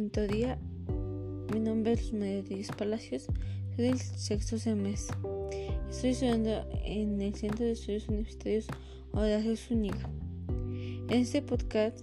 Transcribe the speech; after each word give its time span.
Mi 0.00 1.60
nombre 1.60 1.92
es 1.92 2.10
Díaz 2.48 2.68
Palacios, 2.74 3.26
soy 3.76 3.84
del 3.84 3.98
sexto 3.98 4.58
semestre. 4.58 5.14
Estoy 5.90 6.10
estudiando 6.10 6.66
en 6.86 7.20
el 7.20 7.34
Centro 7.34 7.66
de 7.66 7.72
Estudios 7.72 8.08
Universitarios 8.08 8.66
Horacio 9.12 9.54
Zúñiga. 9.58 10.08
En 10.48 11.20
este 11.20 11.42
podcast 11.42 12.02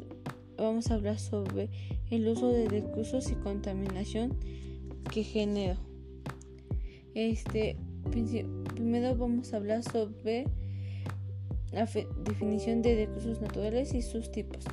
vamos 0.58 0.92
a 0.92 0.94
hablar 0.94 1.18
sobre 1.18 1.72
el 2.12 2.28
uso 2.28 2.50
de 2.50 2.70
recursos 2.70 3.32
y 3.32 3.34
contaminación 3.34 4.38
que 5.12 5.24
genera. 5.24 5.80
Este, 7.16 7.78
primero 8.12 9.16
vamos 9.16 9.54
a 9.54 9.58
hablar 9.58 9.82
sobre 9.82 10.46
la 11.72 11.90
definición 12.24 12.84
de 12.84 13.08
recursos 13.08 13.42
naturales 13.42 13.96
y 13.96 14.04
sus 14.04 14.32
tipos. 14.32 14.66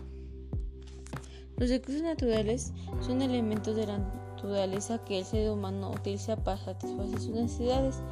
Los 1.56 1.70
recursos 1.70 2.02
naturales 2.02 2.72
son 3.00 3.22
elementos 3.22 3.76
de 3.76 3.86
la 3.86 3.98
naturaleza 3.98 4.98
que 5.04 5.20
el 5.20 5.24
ser 5.24 5.50
humano 5.50 5.92
utiliza 5.92 6.36
para 6.36 6.58
satisfacer 6.58 7.20
sus 7.20 7.30
necesidades. 7.30 8.02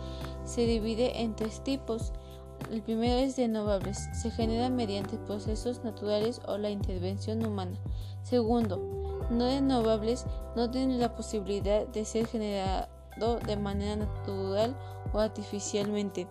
Se 0.45 0.65
divide 0.65 1.20
en 1.20 1.34
tres 1.34 1.62
tipos. 1.65 2.12
El 2.70 2.82
primero 2.82 3.15
es 3.15 3.37
renovables. 3.37 3.98
Se 4.12 4.30
genera 4.30 4.70
mediante 4.70 5.16
procesos 5.16 5.82
naturales 5.82 6.41
o 6.46 6.56
la 6.56 6.70
intervención 6.70 7.45
humana. 7.45 7.77
Segundo, 8.23 8.78
no 9.30 9.46
renovables 9.46 10.24
no 10.54 10.70
tienen 10.70 11.01
la 11.01 11.16
posibilidad 11.16 11.87
de 11.88 12.04
ser 12.04 12.27
generado 12.27 12.88
de 13.45 13.56
manera 13.56 13.96
natural 13.96 14.77
o 15.12 15.18
artificialmente. 15.18 16.29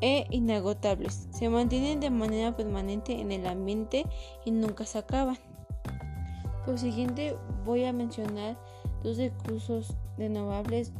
E 0.00 0.26
inagotables. 0.30 1.28
Se 1.30 1.48
mantienen 1.48 2.00
de 2.00 2.10
manera 2.10 2.56
permanente 2.56 3.20
en 3.20 3.30
el 3.30 3.46
ambiente 3.46 4.04
y 4.44 4.50
nunca 4.50 4.84
se 4.84 4.98
acaban. 4.98 5.38
Por 6.66 6.78
siguiente 6.78 7.36
voy 7.64 7.84
a 7.84 7.92
mencionar 7.92 8.58
dos 9.04 9.18
recursos 9.18 9.94
renovables, 10.18 10.92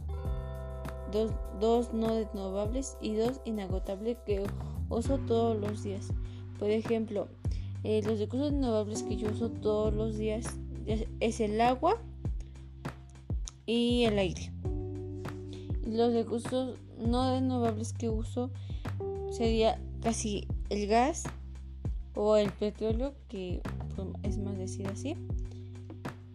dos, 1.11 1.33
dos 1.61 1.93
no 1.93 2.09
renovables 2.09 2.97
y 3.01 3.17
dos 3.17 3.41
inagotables 3.45 4.17
que 4.25 4.47
uso 4.89 5.19
todos 5.19 5.59
los 5.59 5.83
días. 5.83 6.13
Por 6.61 6.71
ejemplo, 6.71 7.27
eh, 7.83 8.01
los 8.05 8.21
recursos 8.21 8.53
renovables 8.53 9.03
que 9.03 9.17
yo 9.17 9.29
uso 9.29 9.51
todos 9.51 9.93
los 9.93 10.17
días 10.17 10.47
es 11.19 11.41
el 11.41 11.61
agua 11.61 12.01
y 13.67 14.05
el 14.05 14.19
aire. 14.21 14.53
Los 15.85 16.13
recursos 16.13 16.79
no 16.97 17.33
renovables 17.33 17.93
que 17.93 18.09
uso 18.09 18.51
sería 19.31 19.81
casi 20.01 20.47
el 20.71 20.87
gas 20.87 21.25
o 22.15 22.37
el 22.37 22.51
petróleo, 22.53 23.15
que 23.29 23.61
pues, 23.95 24.09
es 24.23 24.39
más 24.39 24.57
decir 24.57 24.87
así. 24.87 25.17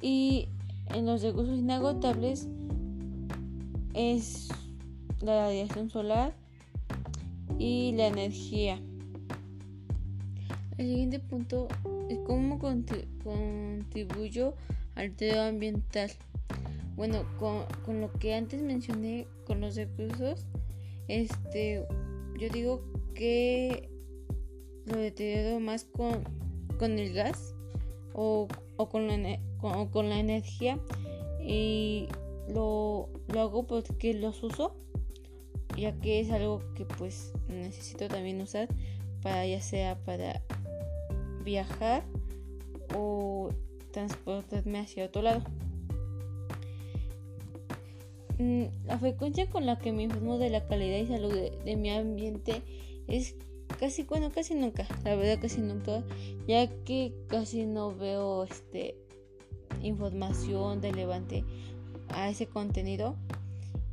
Y 0.01 0.47
en 0.93 1.05
los 1.05 1.21
recursos 1.21 1.57
inagotables 1.57 2.47
es 3.93 4.49
la 5.21 5.45
radiación 5.45 5.89
solar 5.89 6.33
y 7.59 7.93
la 7.93 8.07
energía. 8.07 8.79
El 10.77 10.87
siguiente 10.87 11.19
punto 11.19 11.67
es 12.09 12.17
cómo 12.25 12.57
contribuyo 13.23 14.55
al 14.95 15.11
medio 15.19 15.41
ambiental. 15.43 16.11
Bueno, 16.95 17.23
con, 17.39 18.01
lo 18.01 18.11
que 18.13 18.33
antes 18.33 18.61
mencioné 18.61 19.27
con 19.45 19.61
los 19.61 19.75
recursos, 19.75 20.45
este, 21.07 21.85
yo 22.39 22.49
digo 22.49 22.83
que 23.13 23.89
lo 24.85 24.97
deterioro 24.97 25.59
más 25.59 25.83
con, 25.85 26.23
con 26.79 26.97
el 26.97 27.13
gas 27.13 27.53
o, 28.13 28.47
o 28.77 28.89
con 28.89 29.07
la 29.07 29.39
con, 29.59 30.09
la 30.09 30.19
energía 30.19 30.79
y 31.39 32.07
lo, 32.47 33.09
lo 33.27 33.41
hago 33.41 33.67
porque 33.67 34.13
los 34.13 34.43
uso 34.43 34.75
ya 35.77 35.93
que 35.93 36.19
es 36.19 36.31
algo 36.31 36.61
que 36.75 36.85
pues 36.85 37.33
necesito 37.47 38.07
también 38.07 38.41
usar 38.41 38.67
para 39.21 39.45
ya 39.45 39.61
sea 39.61 39.97
para 40.03 40.41
viajar 41.43 42.03
o 42.95 43.49
transportarme 43.91 44.79
hacia 44.79 45.05
otro 45.05 45.21
lado. 45.21 45.41
Mm, 48.37 48.65
la 48.85 48.97
frecuencia 48.97 49.49
con 49.49 49.65
la 49.65 49.77
que 49.77 49.91
me 49.91 50.03
informo 50.03 50.37
de 50.37 50.49
la 50.49 50.65
calidad 50.65 50.97
y 50.97 51.07
salud 51.07 51.33
de, 51.33 51.51
de 51.63 51.75
mi 51.75 51.89
ambiente 51.89 52.61
es 53.07 53.35
casi, 53.79 54.03
bueno, 54.03 54.31
casi 54.31 54.55
nunca, 54.55 54.87
la 55.03 55.15
verdad 55.15 55.39
casi 55.41 55.61
nunca, 55.61 56.03
ya 56.47 56.67
que 56.83 57.13
casi 57.27 57.65
no 57.65 57.95
veo 57.95 58.43
este 58.43 58.95
información 59.81 60.81
relevante 60.81 61.43
a 62.09 62.29
ese 62.29 62.47
contenido 62.47 63.15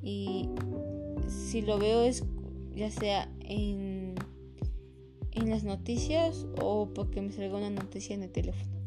y 0.03 0.49
si 1.28 1.62
lo 1.62 1.78
veo 1.78 2.03
es 2.03 2.25
ya 2.75 2.91
sea 2.91 3.31
en, 3.41 4.15
en 5.33 5.50
las 5.50 5.65
noticias 5.65 6.47
o 6.60 6.89
porque 6.95 7.21
me 7.21 7.33
salga 7.33 7.56
una 7.56 7.71
noticia 7.71 8.15
en 8.15 8.22
el 8.22 8.31
teléfono. 8.31 8.78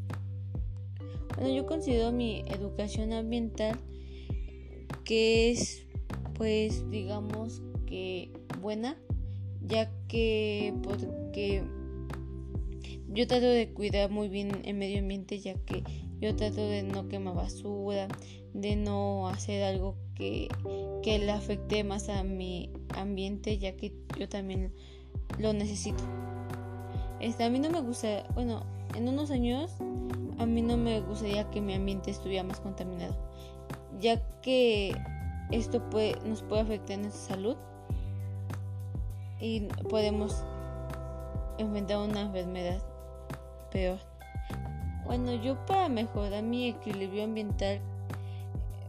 Bueno, 1.35 1.53
yo 1.53 1.65
considero 1.65 2.11
mi 2.11 2.43
educación 2.47 3.13
ambiental 3.13 3.79
que 5.03 5.51
es 5.51 5.85
pues 6.35 6.89
digamos 6.89 7.61
que 7.85 8.31
buena 8.61 8.97
ya 9.61 9.91
que 10.07 10.73
porque 10.83 11.63
yo 13.07 13.27
trato 13.27 13.45
de 13.45 13.73
cuidar 13.73 14.09
muy 14.09 14.29
bien 14.29 14.61
el 14.63 14.75
medio 14.75 14.99
ambiente 14.99 15.39
ya 15.39 15.55
que 15.65 15.83
yo 16.21 16.35
trato 16.35 16.61
de 16.61 16.83
no 16.83 17.07
quemar 17.07 17.35
basura, 17.35 18.07
de 18.53 18.75
no 18.75 19.27
hacer 19.27 19.63
algo 19.63 19.95
que, 20.15 20.49
le 21.03 21.31
afecte 21.31 21.83
más 21.83 22.09
a 22.09 22.23
mi 22.23 22.69
ambiente, 22.95 23.57
ya 23.57 23.75
que 23.75 23.91
yo 24.19 24.29
también 24.29 24.71
lo 25.39 25.51
necesito. 25.51 26.03
Este, 27.19 27.43
a 27.43 27.49
mí 27.49 27.57
no 27.57 27.71
me 27.71 27.81
gusta, 27.81 28.23
bueno, 28.35 28.63
en 28.95 29.09
unos 29.09 29.31
años 29.31 29.75
a 30.37 30.45
mí 30.45 30.61
no 30.61 30.77
me 30.77 31.01
gustaría 31.01 31.49
que 31.49 31.59
mi 31.59 31.73
ambiente 31.73 32.11
estuviera 32.11 32.43
más 32.43 32.59
contaminado, 32.59 33.15
ya 33.99 34.21
que 34.41 34.95
esto 35.49 35.89
puede, 35.89 36.15
nos 36.27 36.43
puede 36.43 36.61
afectar 36.61 36.91
en 36.91 37.01
nuestra 37.03 37.35
salud 37.35 37.57
y 39.41 39.61
podemos 39.89 40.45
enfrentar 41.57 41.97
una 41.97 42.21
enfermedad 42.21 42.81
peor. 43.71 43.99
Bueno, 45.05 45.33
yo 45.33 45.65
para 45.65 45.89
mejorar 45.89 46.43
mi 46.43 46.69
equilibrio 46.69 47.23
ambiental 47.23 47.81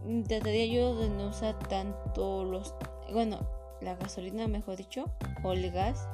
mm, 0.07 0.23
trataría 0.23 0.67
yo 0.67 0.95
de 0.95 1.09
no 1.09 1.29
usar 1.29 1.59
tanto 1.69 2.45
los, 2.45 2.75
bueno, 3.13 3.41
la 3.81 3.97
gasolina 3.97 4.47
mejor 4.47 4.77
dicho, 4.77 5.07
o 5.43 5.53
el 5.53 5.71
gas, 5.73 6.07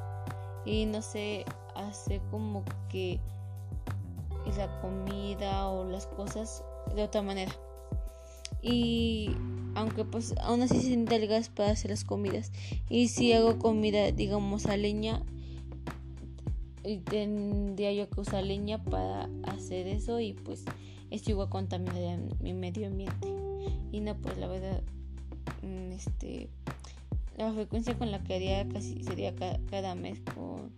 y 0.64 0.86
no 0.86 1.02
sé, 1.02 1.44
hacer 1.74 2.20
como 2.30 2.64
que 2.88 3.20
la 4.56 4.80
comida 4.80 5.68
o 5.68 5.84
las 5.84 6.06
cosas 6.06 6.64
de 6.94 7.02
otra 7.02 7.22
manera. 7.22 7.52
Y 8.62 9.36
aunque 9.78 10.04
pues 10.04 10.34
aún 10.42 10.62
así 10.62 10.80
se 10.80 10.96
necesita 10.96 11.16
el 11.16 11.28
gas 11.28 11.48
para 11.48 11.70
hacer 11.70 11.90
las 11.90 12.04
comidas. 12.04 12.52
Y 12.90 13.08
si 13.08 13.32
hago 13.32 13.58
comida, 13.58 14.10
digamos, 14.10 14.66
a 14.66 14.76
leña, 14.76 15.22
tendría 16.96 17.92
yo 17.92 18.08
que 18.08 18.20
usar 18.20 18.44
leña 18.44 18.82
para 18.82 19.28
hacer 19.44 19.86
eso 19.86 20.20
y 20.20 20.32
pues 20.32 20.64
esto 21.10 21.30
igual 21.30 21.48
contaminaría 21.48 22.18
mi 22.40 22.54
medio 22.54 22.86
ambiente 22.86 23.28
y 23.92 24.00
no 24.00 24.16
pues 24.16 24.38
la 24.38 24.46
verdad 24.46 24.82
mm, 25.62 25.92
este 25.92 26.48
la 27.36 27.52
frecuencia 27.52 27.96
con 27.98 28.10
la 28.10 28.22
que 28.22 28.34
haría 28.34 28.66
casi 28.68 29.02
sería 29.04 29.34
cada, 29.34 29.94
mes 29.94 30.20
con 30.34 30.72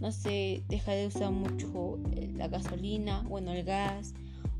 no 0.00 0.12
sé 0.12 0.62
dejar 0.68 0.96
de 0.96 1.08
usar 1.08 1.32
mucho 1.32 1.98
eh, 2.12 2.30
la 2.36 2.48
gasolina 2.48 3.24
bueno 3.28 3.52
el 3.52 3.64
gas 3.64 4.14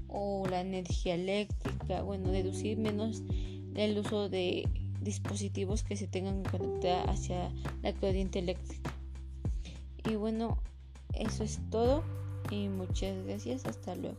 o 0.08 0.44
la 0.49 0.60
energía 0.60 1.14
eléctrica 1.14 2.02
bueno 2.02 2.31
deducir 2.31 2.78
menos 2.78 3.22
el 3.76 3.99
uso 3.99 4.28
de 4.28 4.69
dispositivos 5.00 5.84
que 5.84 5.96
se 5.96 6.08
tengan 6.08 6.43
que 6.43 6.58
conectar 6.58 7.08
hacia 7.08 7.52
la 7.82 7.93
corriente 7.93 8.38
eléctrica 8.38 8.93
y 10.05 10.17
bueno 10.17 10.58
eso 11.17 11.44
es 11.44 11.61
todo 11.70 12.02
y 12.50 12.69
muchas 12.69 13.25
gracias. 13.25 13.64
Hasta 13.64 13.94
luego. 13.94 14.19